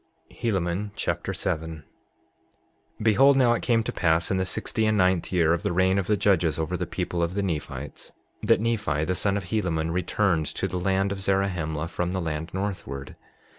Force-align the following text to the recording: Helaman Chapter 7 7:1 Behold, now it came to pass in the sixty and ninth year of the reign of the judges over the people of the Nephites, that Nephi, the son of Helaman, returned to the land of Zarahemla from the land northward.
Helaman 0.31 0.93
Chapter 0.95 1.31
7 1.31 1.83
7:1 1.83 1.83
Behold, 3.03 3.37
now 3.37 3.53
it 3.53 3.61
came 3.61 3.83
to 3.83 3.91
pass 3.91 4.31
in 4.31 4.37
the 4.37 4.47
sixty 4.47 4.87
and 4.87 4.97
ninth 4.97 5.31
year 5.31 5.53
of 5.53 5.61
the 5.61 5.71
reign 5.71 5.99
of 5.99 6.07
the 6.07 6.17
judges 6.17 6.57
over 6.57 6.75
the 6.75 6.87
people 6.87 7.21
of 7.21 7.35
the 7.35 7.43
Nephites, 7.43 8.11
that 8.41 8.59
Nephi, 8.59 9.05
the 9.05 9.13
son 9.13 9.37
of 9.37 9.43
Helaman, 9.51 9.91
returned 9.91 10.47
to 10.47 10.67
the 10.67 10.79
land 10.79 11.11
of 11.11 11.21
Zarahemla 11.21 11.87
from 11.87 12.13
the 12.13 12.19
land 12.19 12.49
northward. 12.51 13.15